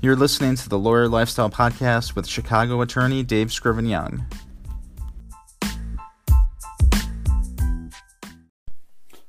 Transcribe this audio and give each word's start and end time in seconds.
You're 0.00 0.14
listening 0.14 0.54
to 0.54 0.68
the 0.68 0.78
Lawyer 0.78 1.08
Lifestyle 1.08 1.50
Podcast 1.50 2.14
with 2.14 2.28
Chicago 2.28 2.80
attorney 2.82 3.24
Dave 3.24 3.52
Scriven 3.52 3.84
Young. 3.84 4.24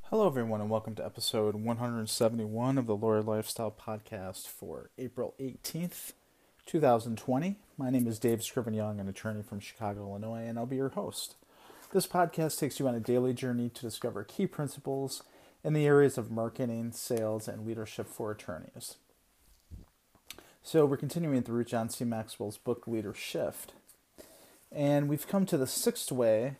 Hello, 0.03 0.27
everyone, 0.27 0.61
and 0.61 0.69
welcome 0.69 0.93
to 0.93 1.03
episode 1.03 1.55
171 1.55 2.77
of 2.77 2.85
the 2.85 2.95
Lawyer 2.95 3.23
Lifestyle 3.23 3.71
Podcast 3.71 4.47
for 4.47 4.91
April 4.99 5.33
18th, 5.39 6.13
2020. 6.67 7.55
My 7.75 7.89
name 7.89 8.05
is 8.05 8.19
Dave 8.19 8.43
Scriven 8.43 8.75
Young, 8.75 8.99
an 8.99 9.09
attorney 9.09 9.41
from 9.41 9.59
Chicago, 9.59 10.01
Illinois, 10.01 10.45
and 10.45 10.59
I'll 10.59 10.67
be 10.67 10.75
your 10.75 10.89
host. 10.89 11.33
This 11.93 12.05
podcast 12.05 12.59
takes 12.59 12.79
you 12.79 12.87
on 12.87 12.93
a 12.93 12.99
daily 12.99 13.33
journey 13.33 13.69
to 13.69 13.81
discover 13.81 14.23
key 14.23 14.45
principles 14.45 15.23
in 15.63 15.73
the 15.73 15.87
areas 15.87 16.19
of 16.19 16.29
marketing, 16.29 16.91
sales, 16.91 17.47
and 17.47 17.65
leadership 17.65 18.07
for 18.07 18.29
attorneys. 18.29 18.97
So 20.61 20.85
we're 20.85 20.97
continuing 20.97 21.41
through 21.41 21.63
John 21.63 21.89
C. 21.89 22.05
Maxwell's 22.05 22.57
book 22.57 22.87
Leader 22.87 23.13
Shift. 23.13 23.73
And 24.71 25.09
we've 25.09 25.27
come 25.27 25.45
to 25.47 25.57
the 25.57 25.65
sixth 25.65 26.11
way 26.11 26.57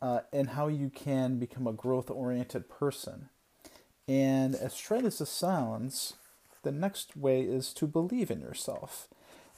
uh, 0.00 0.20
in 0.32 0.46
how 0.48 0.68
you 0.68 0.88
can 0.88 1.38
become 1.38 1.66
a 1.66 1.72
growth 1.72 2.08
oriented 2.08 2.70
person. 2.70 3.28
And 4.08 4.54
as 4.54 4.76
trite 4.76 5.04
as 5.04 5.18
this 5.18 5.28
sounds, 5.28 6.14
the 6.62 6.72
next 6.72 7.16
way 7.16 7.42
is 7.42 7.74
to 7.74 7.86
believe 7.86 8.30
in 8.30 8.40
yourself. 8.40 9.08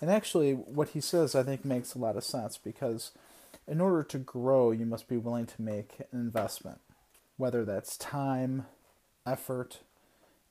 And 0.00 0.10
actually, 0.10 0.52
what 0.54 0.88
he 0.88 1.00
says 1.00 1.34
I 1.34 1.42
think 1.42 1.64
makes 1.64 1.94
a 1.94 1.98
lot 1.98 2.16
of 2.16 2.24
sense 2.24 2.58
because 2.58 3.12
in 3.68 3.80
order 3.80 4.02
to 4.02 4.18
grow, 4.18 4.72
you 4.72 4.86
must 4.86 5.08
be 5.08 5.18
willing 5.18 5.46
to 5.46 5.62
make 5.62 6.00
an 6.10 6.20
investment, 6.20 6.80
whether 7.36 7.64
that's 7.64 7.96
time, 7.96 8.66
effort, 9.26 9.80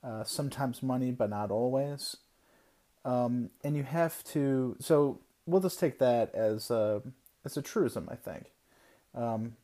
uh, 0.03 0.23
sometimes 0.23 0.83
money, 0.83 1.11
but 1.11 1.29
not 1.29 1.51
always. 1.51 2.17
Um, 3.07 3.51
and 3.63 3.75
you 3.75 3.83
have 3.83 4.23
to. 4.25 4.75
So 4.79 5.19
we'll 5.45 5.61
just 5.61 5.79
take 5.79 5.97
that 5.99 6.35
as 6.35 6.69
a 6.69 7.01
as 7.45 7.55
a 7.57 7.61
truism. 7.61 8.07
I 8.11 8.15
think. 8.15 8.51
Um, 9.15 9.55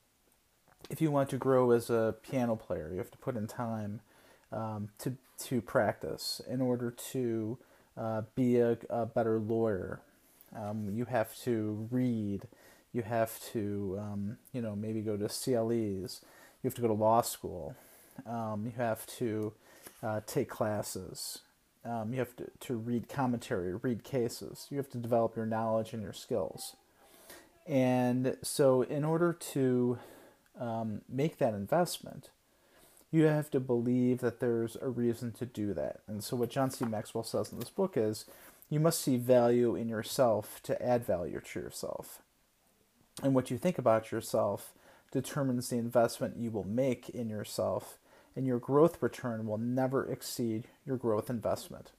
if 0.90 1.02
you 1.02 1.12
want 1.12 1.30
to 1.30 1.38
grow 1.38 1.72
as 1.72 1.90
a 1.90 2.16
piano 2.24 2.56
player, 2.56 2.90
you 2.92 2.98
have 2.98 3.12
to 3.12 3.18
put 3.18 3.36
in 3.36 3.48
time 3.48 4.00
um, 4.52 4.90
to 5.00 5.18
to 5.46 5.62
practice 5.62 6.42
in 6.48 6.62
order 6.62 6.92
to 7.12 7.58
uh, 7.98 8.22
be 8.36 8.60
a, 8.60 8.78
a, 8.90 9.06
better 9.06 9.40
lawyer. 9.40 10.00
Um, 10.56 10.90
you 10.94 11.06
have 11.06 11.36
to 11.42 11.88
read. 11.92 12.44
You 12.94 13.02
have 13.02 13.40
to, 13.52 13.98
um, 14.00 14.38
you 14.52 14.62
know, 14.62 14.76
maybe 14.76 15.02
go 15.02 15.18
to 15.18 15.28
CLEs. 15.28 16.22
You 16.62 16.68
have 16.68 16.76
to 16.76 16.82
go 16.82 16.88
to 16.88 16.94
law 16.94 17.22
school. 17.22 17.76
Um, 18.26 18.66
you 18.66 18.74
have 18.78 19.06
to 19.18 19.54
uh, 20.02 20.22
take 20.26 20.50
classes. 20.50 21.40
Um, 21.86 22.14
you 22.14 22.20
have 22.20 22.36
to, 22.38 22.50
to 22.62 22.76
read 22.76 23.10
commentary, 23.10 23.76
read 23.76 24.04
cases. 24.04 24.68
You 24.70 24.78
have 24.78 24.90
to 24.92 24.98
develop 24.98 25.36
your 25.36 25.46
knowledge 25.46 25.94
and 25.94 26.02
your 26.02 26.14
skills. 26.14 26.76
And 27.68 28.38
so, 28.42 28.82
in 28.84 29.04
order 29.04 29.34
to 29.34 29.98
um, 30.60 31.02
make 31.10 31.38
that 31.38 31.54
investment, 31.54 32.30
you 33.12 33.24
have 33.26 33.52
to 33.52 33.60
believe 33.60 34.20
that 34.20 34.40
there's 34.40 34.76
a 34.82 34.90
reason 34.90 35.32
to 35.34 35.46
do 35.46 35.74
that. 35.74 36.00
And 36.08 36.24
so, 36.24 36.36
what 36.36 36.50
John 36.50 36.72
C. 36.72 36.86
Maxwell 36.86 37.24
says 37.24 37.52
in 37.52 37.60
this 37.60 37.70
book 37.70 37.94
is 37.96 38.26
you 38.70 38.80
must 38.80 39.02
see 39.02 39.18
value 39.18 39.76
in 39.76 39.88
yourself 39.88 40.60
to 40.64 40.82
add 40.82 41.06
value 41.06 41.40
to 41.40 41.60
yourself. 41.60 42.22
And 43.22 43.36
what 43.36 43.52
you 43.52 43.58
think 43.58 43.78
about 43.78 44.12
yourself 44.12 44.74
determines 45.12 45.70
the 45.70 45.78
investment 45.78 46.38
you 46.38 46.50
will 46.50 46.68
make 46.68 47.10
in 47.10 47.30
yourself 47.30 48.00
and 48.36 48.46
your 48.46 48.60
growth 48.60 49.02
return 49.02 49.46
will 49.46 49.58
never 49.58 50.06
exceed 50.12 50.66
your 50.86 50.98
growth 50.98 51.30
investment. 51.30 51.92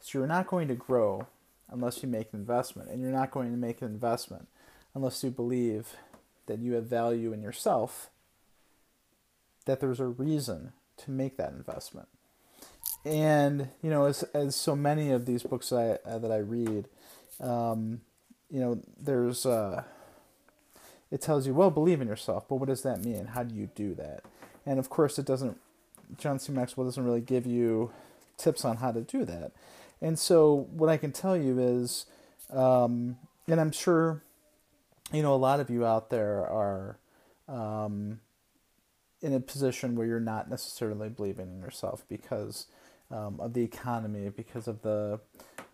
So 0.00 0.18
you're 0.18 0.26
not 0.26 0.46
going 0.46 0.68
to 0.68 0.74
grow 0.74 1.26
unless 1.70 2.02
you 2.02 2.08
make 2.08 2.32
an 2.32 2.40
investment, 2.40 2.90
and 2.90 3.00
you're 3.00 3.10
not 3.10 3.30
going 3.30 3.50
to 3.50 3.56
make 3.56 3.80
an 3.82 3.88
investment 3.88 4.48
unless 4.94 5.24
you 5.24 5.30
believe 5.30 5.96
that 6.46 6.58
you 6.58 6.74
have 6.74 6.84
value 6.84 7.32
in 7.32 7.40
yourself, 7.40 8.10
that 9.64 9.80
there's 9.80 10.00
a 10.00 10.06
reason 10.06 10.72
to 10.98 11.10
make 11.10 11.36
that 11.36 11.52
investment. 11.52 12.08
And 13.04 13.68
you 13.82 13.90
know, 13.90 14.04
as 14.04 14.22
as 14.34 14.54
so 14.54 14.76
many 14.76 15.10
of 15.10 15.26
these 15.26 15.42
books 15.42 15.70
that 15.70 16.00
I, 16.04 16.10
uh, 16.10 16.18
that 16.18 16.30
I 16.30 16.38
read, 16.38 16.88
um, 17.40 18.02
you 18.50 18.60
know, 18.60 18.80
there's 19.00 19.44
uh, 19.46 19.84
it 21.10 21.20
tells 21.20 21.46
you, 21.46 21.54
well, 21.54 21.70
believe 21.70 22.00
in 22.00 22.08
yourself, 22.08 22.48
but 22.48 22.56
what 22.56 22.68
does 22.68 22.82
that 22.82 23.04
mean? 23.04 23.26
How 23.26 23.42
do 23.42 23.54
you 23.54 23.70
do 23.74 23.94
that? 23.94 24.24
And 24.64 24.78
of 24.78 24.88
course, 24.88 25.18
it 25.18 25.26
doesn't 25.26 25.58
John 26.18 26.38
C. 26.38 26.52
Maxwell 26.52 26.86
doesn't 26.86 27.04
really 27.04 27.20
give 27.20 27.46
you 27.46 27.90
tips 28.36 28.64
on 28.64 28.78
how 28.78 28.92
to 28.92 29.00
do 29.00 29.24
that. 29.24 29.52
And 30.00 30.18
so, 30.18 30.66
what 30.72 30.88
I 30.88 30.96
can 30.96 31.12
tell 31.12 31.36
you 31.36 31.58
is, 31.58 32.06
um, 32.50 33.16
and 33.46 33.60
I'm 33.60 33.70
sure, 33.70 34.22
you 35.12 35.22
know, 35.22 35.34
a 35.34 35.36
lot 35.36 35.60
of 35.60 35.70
you 35.70 35.86
out 35.86 36.10
there 36.10 36.46
are 36.46 36.98
um, 37.48 38.20
in 39.20 39.32
a 39.32 39.40
position 39.40 39.94
where 39.94 40.06
you're 40.06 40.20
not 40.20 40.50
necessarily 40.50 41.08
believing 41.08 41.48
in 41.52 41.60
yourself 41.60 42.04
because 42.08 42.66
um, 43.10 43.38
of 43.38 43.54
the 43.54 43.62
economy, 43.62 44.28
because 44.28 44.66
of 44.66 44.82
the 44.82 45.20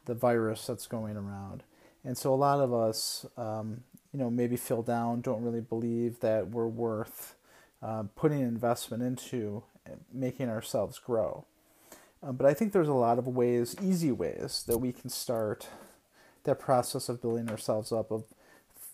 the 0.04 0.14
virus 0.14 0.66
that's 0.66 0.86
going 0.86 1.16
around. 1.16 1.62
And 2.04 2.16
so, 2.16 2.32
a 2.32 2.36
lot 2.36 2.60
of 2.60 2.72
us, 2.74 3.24
um, 3.38 3.82
you 4.12 4.18
know, 4.18 4.30
maybe 4.30 4.56
feel 4.56 4.82
down, 4.82 5.22
don't 5.22 5.42
really 5.42 5.60
believe 5.62 6.20
that 6.20 6.50
we're 6.50 6.66
worth 6.66 7.34
uh, 7.82 8.04
putting 8.14 8.40
investment 8.40 9.02
into 9.02 9.62
making 10.12 10.48
ourselves 10.48 10.98
grow. 10.98 11.44
Um, 12.22 12.36
but 12.36 12.46
I 12.46 12.54
think 12.54 12.72
there's 12.72 12.88
a 12.88 12.94
lot 12.94 13.18
of 13.18 13.26
ways, 13.26 13.76
easy 13.82 14.12
ways, 14.12 14.64
that 14.66 14.78
we 14.78 14.92
can 14.92 15.10
start 15.10 15.68
that 16.44 16.58
process 16.58 17.08
of 17.08 17.22
building 17.22 17.48
ourselves 17.48 17.92
up, 17.92 18.10
of 18.10 18.24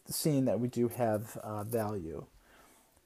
seeing 0.07 0.45
that 0.45 0.61
we 0.61 0.69
do 0.69 0.89
have 0.89 1.37
uh, 1.39 1.65
value. 1.65 2.27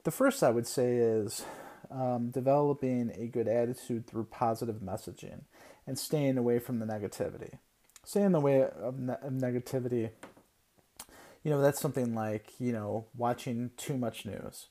The 0.04 0.10
first 0.10 0.42
I 0.42 0.50
would 0.50 0.66
say 0.66 0.96
is 0.96 1.44
um, 1.90 2.30
developing 2.30 3.12
a 3.16 3.26
good 3.26 3.48
attitude 3.48 4.06
through 4.06 4.24
positive 4.24 4.76
messaging 4.76 5.42
and 5.86 5.98
staying 5.98 6.38
away 6.38 6.58
from 6.58 6.78
the 6.78 6.86
negativity. 6.86 7.58
Staying 8.04 8.26
in 8.26 8.32
the 8.32 8.40
way 8.40 8.62
of, 8.62 8.98
ne- 8.98 9.12
of 9.22 9.32
negativity, 9.34 10.10
you 11.44 11.50
know, 11.50 11.60
that's 11.60 11.80
something 11.80 12.14
like, 12.14 12.52
you 12.58 12.72
know, 12.72 13.06
watching 13.16 13.70
too 13.76 13.96
much 13.96 14.26
news 14.26 14.66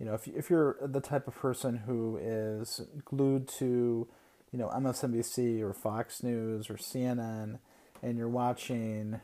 you 0.00 0.06
know, 0.06 0.14
if 0.14 0.26
if 0.26 0.48
you're 0.48 0.76
the 0.80 1.00
type 1.00 1.28
of 1.28 1.34
person 1.34 1.76
who 1.76 2.16
is 2.16 2.80
glued 3.04 3.46
to, 3.58 4.08
you 4.50 4.58
know, 4.58 4.68
MSNBC 4.68 5.60
or 5.60 5.74
Fox 5.74 6.22
News 6.22 6.70
or 6.70 6.74
CNN, 6.74 7.58
and 8.02 8.16
you're 8.16 8.28
watching, 8.28 9.20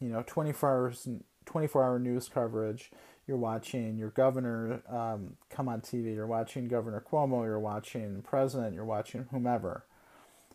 you 0.00 0.08
know, 0.08 0.22
24 0.24 0.70
hours 0.70 1.08
24 1.46 1.82
hour 1.82 1.98
news 1.98 2.28
coverage, 2.28 2.92
you're 3.26 3.36
watching 3.36 3.98
your 3.98 4.10
governor 4.10 4.82
um, 4.88 5.36
come 5.50 5.68
on 5.68 5.80
TV, 5.80 6.14
you're 6.14 6.28
watching 6.28 6.68
Governor 6.68 7.04
Cuomo, 7.10 7.44
you're 7.44 7.58
watching 7.58 8.22
president, 8.22 8.74
you're 8.74 8.84
watching 8.84 9.26
whomever, 9.32 9.84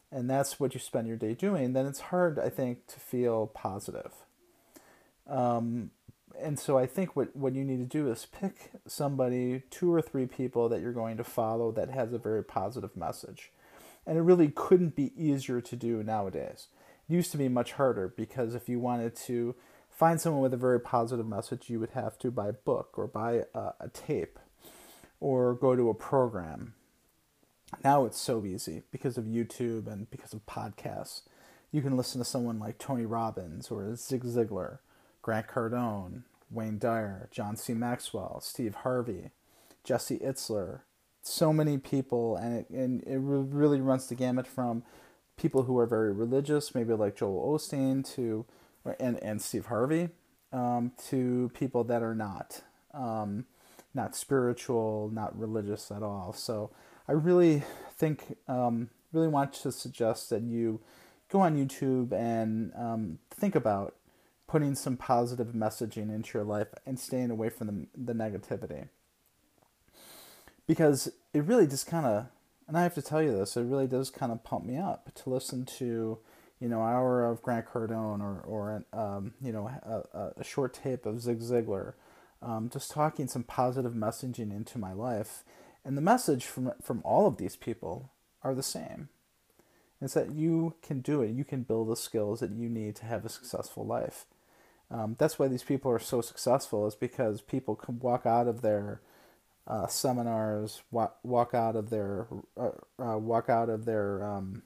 and 0.10 0.30
that's 0.30 0.58
what 0.58 0.74
you 0.74 0.80
spend 0.80 1.06
your 1.06 1.18
day 1.18 1.34
doing, 1.34 1.74
then 1.74 1.86
it's 1.86 2.00
hard, 2.00 2.40
I 2.40 2.48
think, 2.50 2.88
to 2.88 3.00
feel 3.02 3.48
positive. 3.48 4.14
Um, 5.28 5.92
and 6.42 6.60
so 6.60 6.78
I 6.78 6.86
think 6.86 7.16
what, 7.16 7.36
what 7.36 7.54
you 7.54 7.64
need 7.64 7.78
to 7.78 7.86
do 7.86 8.12
is 8.12 8.26
pick 8.26 8.72
somebody, 8.88 9.64
two 9.70 9.94
or 9.94 10.02
three 10.02 10.26
people 10.26 10.70
that 10.70 10.82
you're 10.82 10.92
going 10.92 11.18
to 11.18 11.24
follow 11.24 11.72
that 11.72 11.90
has 11.90 12.14
a 12.14 12.18
very 12.18 12.44
positive 12.44 12.96
message. 12.96 13.52
And 14.06 14.18
it 14.18 14.22
really 14.22 14.50
couldn't 14.50 14.96
be 14.96 15.12
easier 15.18 15.62
to 15.62 15.76
do 15.76 16.04
nowadays. 16.04 16.68
It 17.10 17.14
used 17.14 17.32
to 17.32 17.38
be 17.38 17.48
much 17.48 17.74
harder 17.74 18.14
because 18.16 18.54
if 18.56 18.70
you 18.70 18.80
wanted 18.80 19.16
to 19.18 19.56
find 19.90 20.20
someone 20.20 20.42
with 20.42 20.54
a 20.54 20.58
very 20.58 20.80
positive 20.80 21.28
message, 21.28 21.70
you 21.70 21.80
would 21.80 21.92
have 21.92 22.18
to 22.20 22.32
buy 22.32 22.50
a 22.50 22.54
book 22.54 22.98
or 22.98 23.08
buy 23.08 23.44
a, 23.54 23.60
a 23.80 23.90
tape 23.94 24.40
or 25.20 25.56
go 25.56 25.76
to 25.76 25.90
a 25.90 25.96
program. 25.96 26.74
Now 27.84 28.06
it's 28.06 28.20
so 28.20 28.46
easy 28.46 28.84
because 28.92 29.18
of 29.18 29.26
YouTube 29.26 29.88
and 29.88 30.10
because 30.12 30.34
of 30.34 30.46
podcasts. 30.46 31.22
You 31.72 31.82
can 31.82 31.98
listen 31.98 32.20
to 32.20 32.26
someone 32.26 32.60
like 32.60 32.78
Tony 32.78 33.06
Robbins 33.06 33.70
or 33.70 33.96
Zig 33.96 34.24
Ziglar 34.24 34.80
Grant 35.26 35.48
Cardone, 35.48 36.22
Wayne 36.52 36.78
Dyer, 36.78 37.30
John 37.32 37.56
C. 37.56 37.74
Maxwell, 37.74 38.40
Steve 38.42 38.76
Harvey, 38.76 39.32
Jesse 39.84 40.20
Itzler, 40.20 40.82
so 41.24 41.52
many 41.52 41.80
people, 41.80 42.36
and 42.36 42.60
it, 42.60 42.70
and 42.70 43.02
it 43.08 43.18
really 43.18 43.82
runs 43.82 44.06
the 44.06 44.14
gamut 44.14 44.46
from 44.46 44.84
people 45.36 45.64
who 45.64 45.80
are 45.80 45.88
very 45.88 46.14
religious, 46.14 46.76
maybe 46.76 46.94
like 46.94 47.16
Joel 47.16 47.58
Osteen, 47.58 48.08
to 48.14 48.46
and 49.00 49.18
and 49.24 49.42
Steve 49.42 49.66
Harvey, 49.66 50.10
um, 50.54 50.92
to 51.10 51.50
people 51.56 51.84
that 51.86 52.04
are 52.04 52.14
not, 52.14 52.62
um, 52.94 53.46
not 53.96 54.16
spiritual, 54.16 55.10
not 55.12 55.36
religious 55.36 55.90
at 55.90 56.04
all. 56.04 56.34
So 56.34 56.70
I 57.08 57.14
really 57.14 57.64
think, 57.98 58.38
um, 58.48 58.92
really 59.12 59.28
want 59.28 59.54
to 59.54 59.72
suggest 59.72 60.30
that 60.30 60.44
you 60.44 60.82
go 61.30 61.40
on 61.40 61.58
YouTube 61.58 62.14
and 62.14 62.72
um, 62.76 63.18
think 63.32 63.56
about 63.56 63.96
putting 64.48 64.76
some 64.76 64.98
positive 64.98 65.48
messaging 65.48 66.14
into 66.14 66.38
your 66.38 66.44
life 66.44 66.68
and 66.86 67.00
staying 67.00 67.32
away 67.32 67.50
from 67.50 67.68
the, 67.68 67.88
the 67.96 68.14
negativity. 68.14 68.90
Because 70.68 71.12
it 71.34 71.44
really 71.44 71.68
just 71.68 71.88
kind 71.88 72.06
of, 72.06 72.28
and 72.68 72.78
I 72.78 72.84
have 72.84 72.96
to 72.96 73.02
tell 73.02 73.22
you 73.22 73.32
this, 73.32 73.56
it 73.58 73.64
really 73.64 73.88
does 73.88 74.10
kind 74.10 74.32
of 74.32 74.44
pump 74.44 74.66
me 74.66 74.78
up 74.78 75.14
to 75.16 75.30
listen 75.30 75.66
to, 75.78 76.18
you 76.60 76.70
know, 76.70 76.82
hour 76.82 77.26
of 77.26 77.42
Grant 77.42 77.68
Cardone 77.68 78.22
or 78.22 78.42
or 78.48 78.86
um, 78.94 79.34
you 79.42 79.52
know 79.52 79.68
a, 79.68 80.32
a, 80.40 80.44
short 80.44 80.74
tape 80.74 81.06
of 81.06 81.22
Zig 81.22 81.42
Ziglar, 81.42 81.94
um, 82.42 82.70
just 82.72 82.90
talking 82.90 83.28
some 83.28 83.44
positive 83.44 83.94
messaging 83.94 84.56
into 84.56 84.80
my 84.80 84.94
life, 84.94 85.44
and 85.84 85.98
the 85.98 86.02
message 86.02 86.46
from 86.46 86.72
from 86.82 87.02
all 87.04 87.28
of 87.28 87.38
these 87.38 87.56
people 87.56 88.10
are 88.42 88.56
the 88.56 88.64
same. 88.64 89.10
It's 90.02 90.14
that 90.14 90.32
you 90.32 90.76
can 90.82 91.02
do 91.02 91.22
it. 91.22 91.32
You 91.32 91.44
can 91.44 91.64
build 91.64 91.90
the 91.90 91.96
skills 91.96 92.40
that 92.40 92.52
you 92.52 92.70
need 92.70 92.96
to 92.98 93.06
have 93.06 93.26
a 93.26 93.30
successful 93.30 93.86
life. 93.86 94.26
Um, 94.92 95.16
that's 95.18 95.40
why 95.40 95.48
these 95.48 95.64
people 95.64 95.92
are 95.92 96.00
so 96.00 96.22
successful. 96.22 96.86
Is 96.88 96.96
because 96.96 97.42
people 97.42 97.76
can 97.76 98.00
walk 98.00 98.26
out 98.26 98.48
of 98.48 98.62
their 98.62 99.02
uh, 99.68 99.88
seminars, 99.88 100.84
walk, 100.92 101.18
walk 101.24 101.54
out 101.54 101.76
of 101.76 101.90
their 101.90 102.28
uh, 102.58 102.70
uh, 103.00 103.18
walk 103.18 103.50
out 103.50 103.70
of 103.70 103.86
their 103.86 104.24
um, 104.24 104.64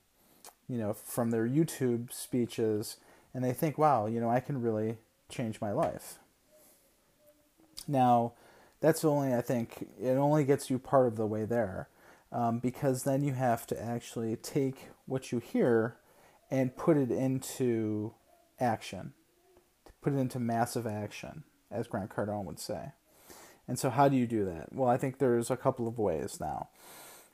you 0.70 0.78
know, 0.78 0.94
from 0.94 1.32
their 1.32 1.48
YouTube 1.48 2.14
speeches, 2.14 2.98
and 3.34 3.44
they 3.44 3.54
think, 3.54 3.78
wow, 3.78 4.06
you 4.06 4.22
know, 4.22 4.30
I 4.30 4.40
can 4.40 4.62
really 4.62 4.98
change 5.28 5.60
my 5.60 5.72
life. 5.72 6.20
Now, 7.88 8.34
that's 8.80 9.04
only, 9.04 9.34
I 9.34 9.42
think, 9.42 9.88
it 10.00 10.16
only 10.16 10.44
gets 10.44 10.70
you 10.70 10.78
part 10.78 11.08
of 11.08 11.16
the 11.16 11.26
way 11.26 11.44
there, 11.44 11.90
um, 12.32 12.60
because 12.60 13.04
then 13.04 13.24
you 13.24 13.34
have 13.34 13.66
to 13.68 13.84
actually 13.84 14.36
take 14.36 14.90
what 15.08 15.32
you 15.32 15.40
hear 15.40 15.98
and 16.52 16.78
put 16.78 16.98
it 16.98 17.10
into 17.10 18.14
action, 18.60 19.14
put 20.02 20.14
it 20.14 20.18
into 20.18 20.40
massive 20.40 20.88
action, 20.88 21.44
as 21.72 21.88
Grant 21.88 22.10
Cardone 22.10 22.46
would 22.46 22.60
say. 22.60 22.92
And 23.68 23.78
so, 23.78 23.90
how 23.90 24.10
do 24.10 24.18
you 24.18 24.26
do 24.26 24.46
that? 24.46 24.74
Well, 24.74 24.90
I 24.90 24.98
think 24.98 25.18
there's 25.18 25.52
a 25.52 25.58
couple 25.58 25.88
of 25.88 26.00
ways 26.00 26.40
now. 26.40 26.70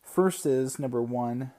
First 0.03 0.45
is 0.45 0.79
number 0.79 1.01
one, 1.01 1.51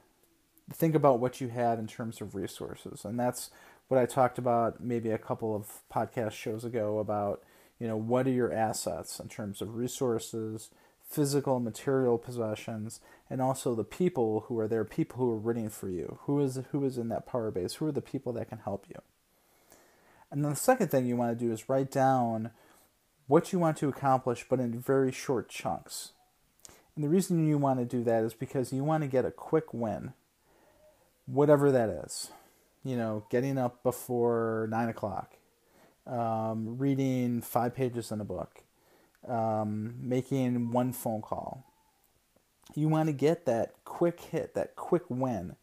think 0.72 0.94
about 0.94 1.20
what 1.20 1.40
you 1.40 1.48
have 1.48 1.78
in 1.78 1.86
terms 1.86 2.20
of 2.20 2.34
resources. 2.34 3.04
And 3.04 3.18
that's 3.18 3.50
what 3.88 4.00
I 4.00 4.06
talked 4.06 4.38
about 4.38 4.82
maybe 4.82 5.10
a 5.10 5.18
couple 5.18 5.54
of 5.54 5.80
podcast 5.92 6.32
shows 6.32 6.64
ago 6.64 6.98
about, 6.98 7.42
you 7.78 7.86
know, 7.86 7.96
what 7.96 8.26
are 8.26 8.32
your 8.32 8.52
assets 8.52 9.20
in 9.20 9.28
terms 9.28 9.62
of 9.62 9.76
resources, 9.76 10.70
physical 11.08 11.60
material 11.60 12.18
possessions, 12.18 13.00
and 13.30 13.40
also 13.40 13.74
the 13.74 13.84
people 13.84 14.44
who 14.48 14.58
are 14.58 14.68
there, 14.68 14.84
people 14.84 15.18
who 15.18 15.30
are 15.30 15.38
rooting 15.38 15.68
for 15.68 15.88
you. 15.88 16.18
Who 16.22 16.40
is 16.40 16.60
who 16.72 16.84
is 16.84 16.98
in 16.98 17.08
that 17.08 17.26
power 17.26 17.50
base? 17.50 17.74
Who 17.74 17.86
are 17.86 17.92
the 17.92 18.02
people 18.02 18.32
that 18.34 18.48
can 18.48 18.58
help 18.58 18.86
you? 18.88 19.00
And 20.30 20.44
then 20.44 20.50
the 20.50 20.56
second 20.56 20.90
thing 20.90 21.06
you 21.06 21.16
want 21.16 21.38
to 21.38 21.44
do 21.44 21.52
is 21.52 21.68
write 21.68 21.90
down 21.90 22.50
what 23.26 23.52
you 23.52 23.58
want 23.58 23.76
to 23.78 23.88
accomplish, 23.88 24.44
but 24.48 24.60
in 24.60 24.78
very 24.78 25.12
short 25.12 25.48
chunks. 25.48 26.12
And 26.94 27.04
the 27.04 27.08
reason 27.08 27.46
you 27.46 27.58
want 27.58 27.78
to 27.78 27.84
do 27.84 28.02
that 28.04 28.24
is 28.24 28.34
because 28.34 28.72
you 28.72 28.82
want 28.82 29.02
to 29.02 29.08
get 29.08 29.24
a 29.24 29.30
quick 29.30 29.72
win 29.74 30.14
whatever 31.26 31.70
that 31.72 31.88
is. 31.88 32.30
You 32.84 32.96
know, 32.96 33.24
getting 33.30 33.58
up 33.58 33.82
before 33.82 34.68
nine 34.70 34.88
o'clock, 34.88 35.32
um, 36.06 36.78
reading 36.78 37.42
five 37.42 37.74
pages 37.74 38.12
in 38.12 38.20
a 38.20 38.24
book, 38.24 38.62
um, 39.26 39.96
making 40.00 40.70
one 40.70 40.92
phone 40.92 41.20
call. 41.20 41.64
You 42.74 42.88
want 42.88 43.08
to 43.08 43.12
get 43.12 43.44
that 43.46 43.74
quick 43.84 44.20
hit, 44.20 44.54
that 44.54 44.76
quick 44.76 45.02
win, 45.08 45.56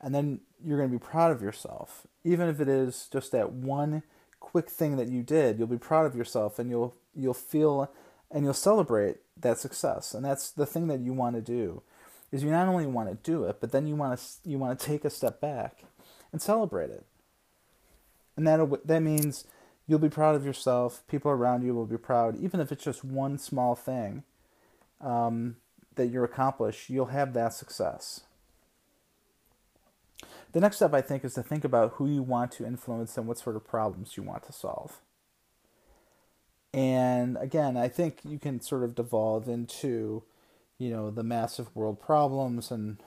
and 0.00 0.14
then 0.14 0.40
you're 0.64 0.78
going 0.78 0.90
to 0.90 0.98
be 0.98 1.04
proud 1.04 1.30
of 1.30 1.42
yourself. 1.42 2.06
Even 2.24 2.48
if 2.48 2.60
it 2.60 2.68
is 2.68 3.08
just 3.12 3.32
that 3.32 3.52
one 3.52 4.02
quick 4.40 4.68
thing 4.68 4.96
that 4.96 5.08
you 5.08 5.22
did, 5.22 5.58
you'll 5.58 5.66
be 5.66 5.78
proud 5.78 6.06
of 6.06 6.14
yourself, 6.14 6.58
and 6.58 6.70
you'll 6.70 6.94
you'll 7.14 7.34
feel 7.34 7.90
and 8.30 8.44
you'll 8.44 8.54
celebrate 8.54 9.18
that 9.38 9.58
success. 9.58 10.14
And 10.14 10.24
that's 10.24 10.50
the 10.50 10.66
thing 10.66 10.86
that 10.88 11.00
you 11.00 11.12
want 11.12 11.36
to 11.36 11.42
do 11.42 11.82
is 12.30 12.42
you 12.42 12.50
not 12.50 12.68
only 12.68 12.86
want 12.86 13.10
to 13.10 13.30
do 13.30 13.44
it, 13.44 13.58
but 13.60 13.72
then 13.72 13.86
you 13.86 13.94
want 13.94 14.18
to 14.18 14.48
you 14.48 14.58
want 14.58 14.78
to 14.78 14.86
take 14.86 15.04
a 15.04 15.10
step 15.10 15.40
back 15.40 15.84
and 16.32 16.40
celebrate 16.40 16.90
it. 16.90 17.04
And 18.36 18.46
that 18.46 18.86
that 18.86 19.00
means 19.00 19.44
you'll 19.86 19.98
be 19.98 20.08
proud 20.08 20.34
of 20.34 20.46
yourself. 20.46 21.02
People 21.08 21.30
around 21.30 21.62
you 21.62 21.74
will 21.74 21.86
be 21.86 21.98
proud, 21.98 22.36
even 22.40 22.60
if 22.60 22.72
it's 22.72 22.84
just 22.84 23.04
one 23.04 23.38
small 23.38 23.74
thing 23.74 24.22
um, 25.00 25.56
that 25.96 26.06
you 26.06 26.24
accomplish. 26.24 26.88
You'll 26.88 27.06
have 27.06 27.34
that 27.34 27.52
success. 27.52 28.22
The 30.52 30.60
next 30.60 30.76
step, 30.76 30.92
I 30.92 31.00
think, 31.00 31.24
is 31.24 31.34
to 31.34 31.42
think 31.42 31.64
about 31.64 31.94
who 31.94 32.06
you 32.06 32.22
want 32.22 32.52
to 32.52 32.66
influence 32.66 33.16
and 33.16 33.26
what 33.26 33.38
sort 33.38 33.56
of 33.56 33.66
problems 33.66 34.16
you 34.16 34.22
want 34.22 34.44
to 34.44 34.52
solve. 34.52 35.00
And 36.74 37.36
again, 37.38 37.76
I 37.76 37.88
think 37.88 38.20
you 38.24 38.38
can 38.38 38.60
sort 38.60 38.82
of 38.82 38.94
devolve 38.94 39.48
into 39.48 40.22
you 40.78 40.90
know 40.90 41.10
the 41.10 41.22
massive 41.22 41.74
world 41.76 42.00
problems 42.00 42.70
and 42.70 42.98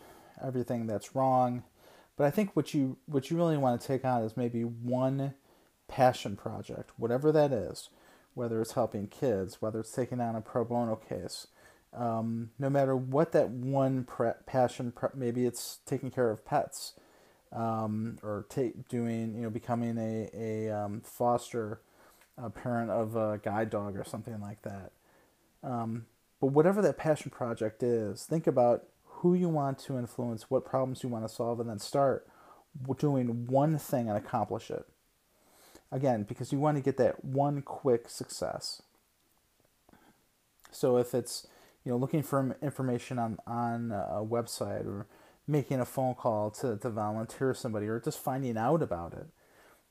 everything 0.43 0.87
that's 0.87 1.15
wrong. 1.15 1.63
But 2.17 2.25
I 2.25 2.31
think 2.31 2.55
what 2.55 2.73
you 2.73 2.97
what 3.05 3.29
you 3.29 3.37
really 3.37 3.57
want 3.57 3.79
to 3.79 3.87
take 3.87 4.05
on 4.05 4.23
is 4.23 4.37
maybe 4.37 4.61
one 4.63 5.33
passion 5.87 6.35
project, 6.35 6.91
whatever 6.97 7.31
that 7.31 7.51
is, 7.51 7.89
whether 8.33 8.61
it's 8.61 8.73
helping 8.73 9.07
kids, 9.07 9.61
whether 9.61 9.79
it's 9.79 9.91
taking 9.91 10.21
on 10.21 10.35
a 10.35 10.41
pro 10.41 10.63
bono 10.63 10.95
case, 10.95 11.47
um, 11.93 12.51
no 12.57 12.69
matter 12.69 12.95
what 12.95 13.31
that 13.33 13.49
one 13.49 14.03
pre- 14.03 14.31
passion, 14.45 14.91
pre- 14.91 15.09
maybe 15.13 15.45
it's 15.45 15.79
taking 15.85 16.11
care 16.11 16.31
of 16.31 16.45
pets, 16.45 16.93
um, 17.55 18.17
or 18.21 18.45
ta- 18.49 18.77
doing, 18.89 19.35
you 19.35 19.43
know, 19.43 19.49
becoming 19.49 19.97
a 19.97 20.29
a 20.33 20.69
um, 20.69 21.01
foster 21.01 21.79
a 22.37 22.49
parent 22.49 22.91
of 22.91 23.15
a 23.15 23.39
guide 23.41 23.69
dog 23.69 23.97
or 23.97 24.03
something 24.03 24.39
like 24.41 24.61
that. 24.63 24.91
Um, 25.63 26.05
but 26.41 26.47
whatever 26.47 26.81
that 26.81 26.97
passion 26.97 27.31
project 27.31 27.81
is, 27.81 28.25
think 28.25 28.45
about 28.45 28.83
who 29.05 29.33
you 29.33 29.49
want 29.49 29.79
to 29.79 29.97
influence, 29.97 30.49
what 30.49 30.65
problems 30.65 31.01
you 31.01 31.09
want 31.09 31.25
to 31.25 31.33
solve, 31.33 31.59
and 31.59 31.69
then 31.69 31.79
start 31.79 32.27
doing 32.97 33.47
one 33.47 33.77
thing 33.77 34.09
and 34.09 34.17
accomplish 34.17 34.69
it. 34.69 34.85
Again, 35.91 36.23
because 36.23 36.51
you 36.51 36.59
want 36.59 36.77
to 36.77 36.83
get 36.83 36.97
that 36.97 37.23
one 37.23 37.61
quick 37.61 38.09
success. 38.09 38.81
So 40.71 40.97
if 40.97 41.13
it's 41.13 41.47
you 41.85 41.91
know 41.91 41.97
looking 41.97 42.21
for 42.21 42.57
information 42.61 43.17
on 43.17 43.37
on 43.47 43.91
a 43.91 44.25
website 44.25 44.85
or 44.85 45.07
making 45.47 45.79
a 45.79 45.85
phone 45.85 46.15
call 46.15 46.49
to, 46.51 46.77
to 46.77 46.89
volunteer 46.89 47.53
somebody 47.53 47.87
or 47.87 47.99
just 47.99 48.23
finding 48.23 48.57
out 48.57 48.81
about 48.81 49.13
it, 49.13 49.27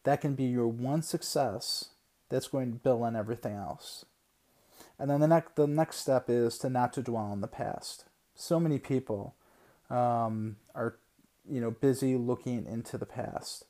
that 0.05 0.21
can 0.21 0.35
be 0.35 0.45
your 0.45 0.69
one 0.69 1.03
success 1.03 1.91
that's 2.29 2.49
going 2.49 2.73
to 2.73 2.79
build 2.79 3.03
on 3.03 3.17
everything 3.17 3.55
else. 3.55 4.05
And 4.99 5.11
then 5.11 5.21
the 5.21 5.29
next 5.29 5.57
the 5.57 5.67
next 5.67 5.99
step 5.99 6.27
is 6.29 6.59
to 6.59 6.71
not 6.71 6.93
to 6.95 7.03
dwell 7.03 7.25
on 7.25 7.41
the 7.41 7.49
past. 7.49 8.05
So 8.35 8.61
many 8.61 8.79
people 8.79 9.35
um, 9.91 10.57
are 10.75 10.97
you 11.49 11.61
know 11.61 11.71
busy 11.71 12.17
looking 12.17 12.67
into 12.67 12.97
the 12.97 13.07
past. 13.07 13.65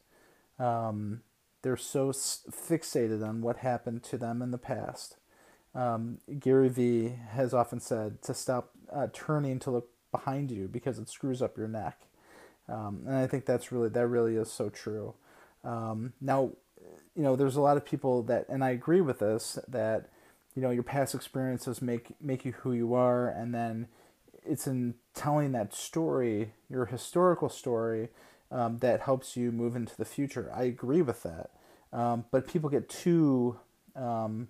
Um, 0.58 1.22
they're 1.62 1.76
so 1.76 2.10
fixated 2.10 3.26
on 3.26 3.40
what 3.40 3.58
happened 3.58 4.02
to 4.04 4.18
them 4.18 4.42
in 4.42 4.50
the 4.50 4.58
past. 4.58 5.16
Um, 5.74 6.18
Gary 6.38 6.68
Vee 6.68 7.16
has 7.30 7.54
often 7.54 7.80
said 7.80 8.22
to 8.22 8.34
stop 8.34 8.70
uh, 8.92 9.08
turning 9.12 9.58
to 9.60 9.70
look 9.70 9.88
behind 10.14 10.50
you 10.50 10.68
because 10.68 10.98
it 10.98 11.08
screws 11.08 11.42
up 11.42 11.56
your 11.56 11.68
neck. 11.68 12.06
Um, 12.68 13.02
and 13.06 13.16
I 13.16 13.26
think 13.26 13.44
that's 13.44 13.70
really 13.72 13.88
that 13.90 14.06
really 14.06 14.36
is 14.36 14.50
so 14.50 14.70
true. 14.70 15.14
Um, 15.64 16.12
now, 16.20 16.52
you 17.14 17.22
know, 17.22 17.36
there's 17.36 17.56
a 17.56 17.60
lot 17.60 17.76
of 17.76 17.84
people 17.84 18.22
that, 18.24 18.46
and 18.48 18.64
I 18.64 18.70
agree 18.70 19.00
with 19.00 19.18
this, 19.18 19.58
that 19.68 20.08
you 20.54 20.62
know 20.62 20.70
your 20.70 20.82
past 20.82 21.14
experiences 21.14 21.82
make 21.82 22.14
make 22.20 22.44
you 22.44 22.52
who 22.52 22.72
you 22.72 22.94
are 22.94 23.28
and 23.28 23.54
then 23.54 23.88
it's 24.44 24.66
in 24.66 24.94
telling 25.14 25.52
that 25.52 25.74
story 25.74 26.52
your 26.70 26.86
historical 26.86 27.48
story 27.48 28.08
um, 28.50 28.78
that 28.78 29.00
helps 29.00 29.36
you 29.36 29.50
move 29.50 29.74
into 29.74 29.96
the 29.96 30.04
future 30.04 30.50
i 30.54 30.62
agree 30.62 31.02
with 31.02 31.22
that 31.22 31.50
um, 31.92 32.24
but 32.30 32.48
people 32.48 32.70
get 32.70 32.88
too 32.88 33.58
um, 33.96 34.48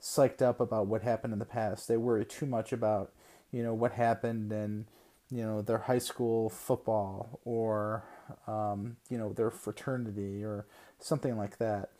psyched 0.00 0.42
up 0.42 0.60
about 0.60 0.86
what 0.86 1.02
happened 1.02 1.32
in 1.32 1.38
the 1.38 1.44
past 1.44 1.88
they 1.88 1.96
worry 1.96 2.24
too 2.24 2.46
much 2.46 2.72
about 2.72 3.12
you 3.50 3.62
know 3.62 3.74
what 3.74 3.92
happened 3.92 4.52
in 4.52 4.86
you 5.30 5.42
know 5.42 5.62
their 5.62 5.78
high 5.78 5.98
school 5.98 6.48
football 6.48 7.40
or 7.44 8.04
um, 8.46 8.96
you 9.10 9.18
know 9.18 9.32
their 9.32 9.50
fraternity 9.50 10.44
or 10.44 10.66
something 10.98 11.36
like 11.36 11.58
that. 11.58 11.90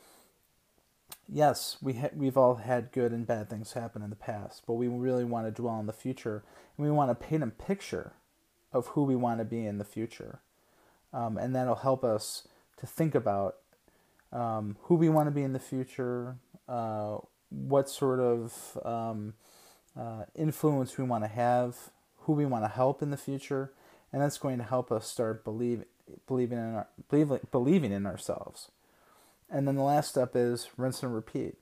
Yes, 1.29 1.77
we 1.83 1.95
ha- 1.95 2.11
we've 2.15 2.37
all 2.37 2.57
had 2.57 2.93
good 2.93 3.13
and 3.13 3.27
bad 3.27 3.51
things 3.51 3.73
happen 3.73 4.03
in 4.03 4.11
the 4.11 4.17
past, 4.17 4.63
but 4.67 4.75
we 4.75 4.87
really 4.87 5.25
want 5.25 5.47
to 5.47 5.51
dwell 5.51 5.75
on 5.75 5.87
the 5.87 5.93
future, 5.93 6.45
and 6.77 6.87
we 6.87 6.93
want 6.93 7.11
to 7.11 7.27
paint 7.27 7.43
a 7.43 7.49
picture 7.49 8.13
of 8.73 8.89
who 8.89 9.03
we 9.03 9.17
want 9.17 9.39
to 9.39 9.45
be 9.45 9.67
in 9.67 9.79
the 9.79 9.85
future, 9.85 10.41
um, 11.13 11.37
and 11.37 11.55
that'll 11.55 11.77
help 11.77 12.05
us 12.05 12.47
to 12.79 12.87
think 12.87 13.15
about 13.15 13.57
um, 14.33 14.77
who 14.83 14.95
we 14.95 15.09
want 15.09 15.27
to 15.27 15.31
be 15.31 15.43
in 15.43 15.53
the 15.53 15.59
future, 15.59 16.37
uh, 16.69 17.19
what 17.49 17.89
sort 17.89 18.21
of 18.21 18.79
um, 18.85 19.35
uh, 19.99 20.25
influence 20.35 20.99
we 20.99 21.05
want 21.05 21.25
to 21.25 21.29
have, 21.29 21.91
who 22.27 22.33
we 22.33 22.45
want 22.45 22.65
to 22.65 22.69
help 22.69 23.03
in 23.03 23.11
the 23.11 23.17
future, 23.17 23.73
and 24.13 24.21
that's 24.21 24.39
going 24.39 24.59
to 24.59 24.65
help 24.65 24.91
us 24.91 25.09
start 25.09 25.45
believe, 25.45 25.85
believing 26.27 26.59
in 26.59 26.75
our, 26.75 26.89
believe, 27.09 27.33
believing 27.51 27.93
in 27.93 28.05
ourselves. 28.05 28.71
And 29.49 29.67
then 29.67 29.77
the 29.77 29.83
last 29.83 30.11
step 30.11 30.35
is 30.35 30.69
rinse 30.77 31.03
and 31.03 31.15
repeat. 31.15 31.55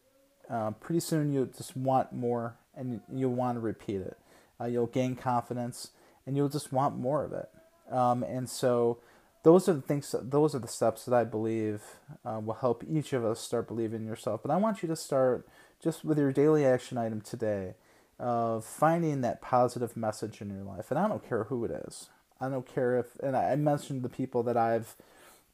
Uh, 0.49 0.73
pretty 0.73 1.00
soon 1.00 1.33
you 1.33 1.50
just 1.54 1.76
want 1.76 2.12
more 2.12 2.56
and 2.75 3.00
you'll 3.12 3.35
want 3.35 3.56
to 3.56 3.61
repeat 3.61 4.00
it. 4.00 4.18
Uh, 4.61 4.64
you'll 4.64 4.87
gain 4.87 5.16
confidence 5.16 5.90
and 6.26 6.37
you'll 6.37 6.49
just 6.49 6.73
want 6.73 6.99
more 6.99 7.25
of 7.25 7.33
it. 7.33 7.49
Um, 7.90 8.23
and 8.23 8.49
so 8.49 8.99
those 9.42 9.68
are 9.68 9.75
the 9.75 9.83
things. 9.83 10.14
Those 10.23 10.54
are 10.54 10.59
the 10.59 10.68
steps 10.68 11.04
that 11.04 11.14
I 11.14 11.25
believe 11.25 11.83
uh, 12.25 12.40
will 12.42 12.54
help 12.54 12.83
each 12.88 13.12
of 13.12 13.25
us 13.25 13.40
start 13.40 13.68
believing 13.68 14.00
in 14.02 14.06
yourself. 14.06 14.40
But 14.42 14.50
I 14.50 14.56
want 14.56 14.83
you 14.83 14.88
to 14.88 14.97
start 14.97 15.47
just 15.83 16.04
with 16.04 16.18
your 16.18 16.33
daily 16.33 16.64
action 16.64 16.97
item 16.97 17.21
today 17.21 17.75
of 18.18 18.64
finding 18.64 19.21
that 19.23 19.42
positive 19.42 19.97
message 19.97 20.40
in 20.40 20.50
your 20.50 20.62
life. 20.62 20.90
And 20.90 20.99
I 20.99 21.09
don't 21.09 21.26
care 21.26 21.44
who 21.44 21.64
it 21.64 21.71
is. 21.71 22.09
I 22.40 22.49
don't 22.49 22.66
care 22.66 22.99
if, 22.99 23.18
and 23.21 23.37
I 23.37 23.54
mentioned 23.56 24.02
the 24.02 24.09
people 24.09 24.42
that 24.44 24.56
I've, 24.56 24.97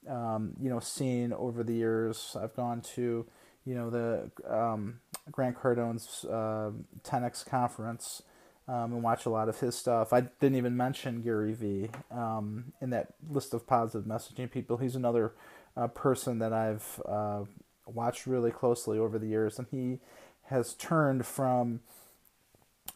um, 0.09 0.55
you 0.61 0.71
know, 0.71 0.81
seen 0.81 1.33
over 1.33 1.63
the 1.63 1.75
years. 1.75 2.37
I've 2.41 2.55
gone 2.57 2.81
to, 2.95 3.27
you 3.65 3.75
know, 3.75 3.91
the 3.91 4.31
um, 4.49 5.01
Grant 5.31 5.57
Cardone's 5.57 6.25
uh, 6.25 6.71
10x 7.05 7.47
conference 7.47 8.23
um, 8.71 8.93
and 8.93 9.03
watch 9.03 9.27
a 9.27 9.31
lot 9.31 9.49
of 9.49 9.59
his 9.61 9.77
stuff. 9.77 10.13
I 10.13 10.23
didn't 10.23 10.57
even 10.57 10.77
mention 10.77 11.23
Gary 11.23 11.53
Vee 11.53 11.91
um, 12.11 12.73
in 12.81 12.91
that 12.91 13.15
list 13.29 13.53
of 13.53 13.67
positive 13.67 14.07
messaging 14.07 14.51
people. 14.51 14.77
He's 14.77 14.97
another 14.97 15.33
uh, 15.77 15.89
person 15.89 16.39
that 16.39 16.53
I've 16.53 17.03
uh, 17.07 17.45
watched 17.87 18.27
really 18.27 18.53
closely 18.53 18.99
over 18.99 19.19
the 19.19 19.27
years, 19.27 19.59
and 19.59 19.67
he 19.71 19.99
has 20.45 20.75
turned 20.75 21.27
from 21.27 21.81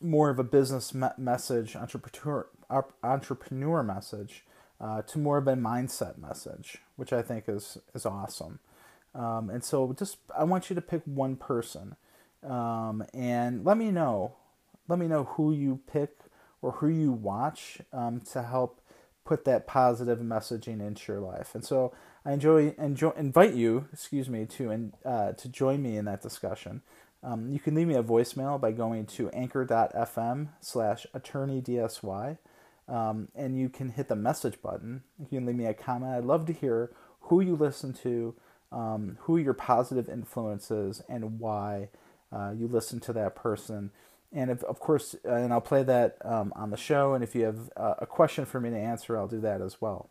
more 0.00 0.30
of 0.30 0.38
a 0.38 0.44
business 0.44 0.94
me- 0.94 1.08
message, 1.18 1.76
entrepreneur 1.76 2.46
entrepreneur 3.02 3.82
message, 3.82 4.44
uh, 4.80 5.02
to 5.02 5.18
more 5.18 5.38
of 5.38 5.46
a 5.46 5.54
mindset 5.54 6.18
message, 6.18 6.78
which 6.96 7.12
I 7.12 7.22
think 7.22 7.44
is 7.48 7.78
is 7.94 8.06
awesome. 8.06 8.58
Um, 9.14 9.50
and 9.50 9.62
so, 9.62 9.92
just 9.96 10.18
I 10.36 10.44
want 10.44 10.70
you 10.70 10.74
to 10.74 10.82
pick 10.82 11.02
one 11.04 11.36
person, 11.36 11.96
um, 12.42 13.04
and 13.14 13.64
let 13.64 13.76
me 13.76 13.90
know, 13.90 14.34
let 14.88 14.98
me 14.98 15.06
know 15.06 15.24
who 15.24 15.52
you 15.52 15.80
pick 15.90 16.18
or 16.60 16.72
who 16.72 16.88
you 16.88 17.12
watch 17.12 17.78
um, 17.92 18.20
to 18.32 18.42
help 18.42 18.80
put 19.24 19.44
that 19.44 19.66
positive 19.66 20.18
messaging 20.18 20.80
into 20.86 21.12
your 21.12 21.20
life. 21.20 21.54
And 21.54 21.64
so, 21.64 21.92
I 22.24 22.32
enjoy 22.32 22.74
enjoy 22.78 23.10
invite 23.10 23.54
you, 23.54 23.88
excuse 23.92 24.28
me, 24.28 24.46
to 24.46 24.92
uh, 25.04 25.32
to 25.32 25.48
join 25.48 25.82
me 25.82 25.96
in 25.96 26.06
that 26.06 26.22
discussion. 26.22 26.82
Um, 27.24 27.50
you 27.50 27.58
can 27.58 27.74
leave 27.74 27.88
me 27.88 27.94
a 27.94 28.02
voicemail 28.02 28.60
by 28.60 28.70
going 28.70 29.06
to 29.06 29.30
anchor.fm 29.30 30.48
slash 30.60 31.06
attorneydsy. 31.14 32.38
Um, 32.86 33.28
and 33.34 33.58
you 33.58 33.70
can 33.70 33.88
hit 33.88 34.08
the 34.08 34.16
message 34.16 34.60
button. 34.60 35.02
You 35.18 35.38
can 35.38 35.46
leave 35.46 35.56
me 35.56 35.64
a 35.64 35.72
comment. 35.72 36.12
I'd 36.12 36.24
love 36.24 36.44
to 36.46 36.52
hear 36.52 36.92
who 37.22 37.40
you 37.40 37.56
listen 37.56 37.94
to, 37.94 38.34
um, 38.70 39.16
who 39.22 39.38
your 39.38 39.54
positive 39.54 40.10
influences, 40.10 41.02
and 41.08 41.40
why 41.40 41.88
uh, 42.30 42.52
you 42.54 42.68
listen 42.68 43.00
to 43.00 43.14
that 43.14 43.34
person. 43.34 43.90
And 44.32 44.50
if, 44.50 44.62
of 44.64 44.80
course, 44.80 45.16
uh, 45.24 45.32
and 45.32 45.50
I'll 45.52 45.62
play 45.62 45.82
that 45.84 46.18
um, 46.26 46.52
on 46.54 46.70
the 46.70 46.76
show. 46.76 47.14
And 47.14 47.24
if 47.24 47.34
you 47.34 47.44
have 47.44 47.70
uh, 47.76 47.94
a 48.00 48.06
question 48.06 48.44
for 48.44 48.60
me 48.60 48.68
to 48.68 48.76
answer, 48.76 49.16
I'll 49.16 49.28
do 49.28 49.40
that 49.40 49.62
as 49.62 49.80
well. 49.80 50.10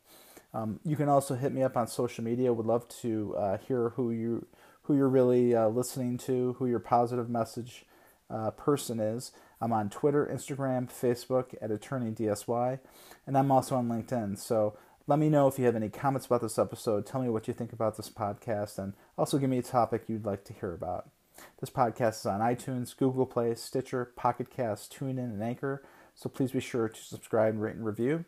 Um, 0.54 0.80
you 0.84 0.96
can 0.96 1.10
also 1.10 1.36
hit 1.36 1.52
me 1.52 1.62
up 1.62 1.78
on 1.78 1.88
social 1.88 2.24
media. 2.24 2.54
Would 2.54 2.66
love 2.66 2.88
to 3.02 3.36
uh, 3.38 3.58
hear 3.58 3.90
who 3.90 4.12
you 4.12 4.48
who 4.84 4.96
you're 4.96 5.10
really 5.10 5.56
uh, 5.56 5.68
listening 5.68 6.18
to, 6.20 6.56
who 6.60 6.68
your 6.68 6.80
positive 6.80 7.30
message 7.30 7.86
uh, 8.30 8.52
person 8.52 9.00
is. 9.00 9.32
I'm 9.62 9.72
on 9.72 9.90
Twitter, 9.90 10.30
Instagram, 10.32 10.92
Facebook 10.92 11.56
at 11.62 11.72
Attorney 11.72 12.12
DSY, 12.12 12.80
and 13.26 13.38
I'm 13.38 13.52
also 13.52 13.76
on 13.76 13.88
LinkedIn. 13.88 14.38
So 14.38 14.78
let 15.08 15.20
me 15.20 15.30
know 15.30 15.48
if 15.48 15.58
you 15.58 15.66
have 15.66 15.76
any 15.76 15.90
comments 15.90 16.26
about 16.26 16.42
this 16.42 16.60
episode. 16.60 17.06
Tell 17.06 17.22
me 17.22 17.30
what 17.30 17.48
you 17.48 17.54
think 17.54 17.72
about 17.72 17.96
this 17.96 18.10
podcast, 18.10 18.78
and 18.78 18.94
also 19.18 19.38
give 19.38 19.50
me 19.50 19.58
a 19.58 19.64
topic 19.64 20.04
you'd 20.08 20.26
like 20.26 20.44
to 20.46 20.54
hear 20.54 20.74
about. 20.74 21.10
This 21.60 21.70
podcast 21.70 22.20
is 22.20 22.26
on 22.26 22.42
iTunes, 22.42 22.96
Google 22.96 23.26
Play, 23.26 23.56
Stitcher, 23.56 24.12
Pocket 24.16 24.50
Cast, 24.50 24.94
TuneIn, 24.98 25.18
and 25.18 25.44
Anchor. 25.44 25.84
So 26.16 26.30
please 26.30 26.52
be 26.52 26.60
sure 26.60 26.90
to 26.90 27.02
subscribe, 27.02 27.60
rate, 27.60 27.76
and 27.76 27.86
review. 27.86 28.26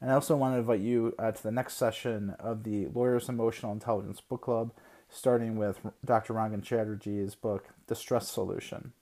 And 0.00 0.10
I 0.10 0.14
also 0.14 0.36
want 0.36 0.54
to 0.54 0.58
invite 0.58 0.80
you 0.80 1.14
uh, 1.18 1.32
to 1.32 1.42
the 1.42 1.50
next 1.50 1.74
session 1.74 2.36
of 2.38 2.64
the 2.64 2.86
Lawyers 2.88 3.28
Emotional 3.28 3.72
Intelligence 3.72 4.20
Book 4.20 4.42
Club 4.42 4.72
starting 5.08 5.56
with 5.56 5.80
Dr. 6.04 6.34
Rangan 6.34 6.62
Chatterjee's 6.62 7.34
book, 7.34 7.68
The 7.86 7.94
Stress 7.94 8.28
Solution. 8.28 8.92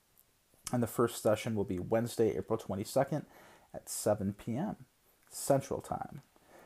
And 0.73 0.83
the 0.83 0.87
first 0.87 1.23
session 1.23 1.55
will 1.55 1.65
be 1.65 1.79
Wednesday, 1.79 2.37
April 2.37 2.59
22nd 2.59 3.25
at 3.75 3.89
7 3.89 4.35
p.m. 4.35 4.77
Central 5.31 5.81
Time. 5.81 6.23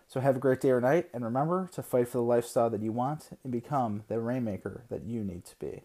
So 0.07 0.21
have 0.21 0.37
a 0.37 0.41
great 0.41 0.61
day 0.61 0.71
or 0.71 0.81
night, 0.81 1.09
and 1.13 1.23
remember 1.23 1.69
to 1.73 1.83
fight 1.83 2.09
for 2.09 2.19
the 2.19 2.25
lifestyle 2.25 2.71
that 2.71 2.83
you 2.83 2.93
want 2.93 3.29
and 3.43 3.53
become 3.53 4.05
the 4.09 4.21
rainmaker 4.21 4.85
that 4.89 5.05
you 5.05 5.23
need 5.23 5.45
to 5.45 5.57
be. 5.59 5.83